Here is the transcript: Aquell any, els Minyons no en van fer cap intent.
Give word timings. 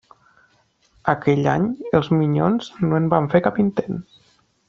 Aquell 1.13 1.49
any, 1.51 1.67
els 2.01 2.09
Minyons 2.21 2.71
no 2.87 2.99
en 3.01 3.07
van 3.13 3.31
fer 3.35 3.45
cap 3.51 3.63
intent. 3.67 4.03